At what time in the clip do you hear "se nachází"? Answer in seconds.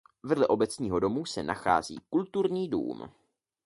1.25-1.97